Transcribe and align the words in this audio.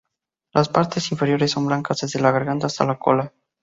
Las 0.51 0.67
partes 0.67 1.11
inferiores 1.11 1.51
son 1.51 1.67
blancas 1.67 1.99
desde 1.99 2.19
la 2.19 2.31
garganta 2.31 2.65
hasta 2.65 2.87
la 2.87 2.97
cola. 2.97 3.31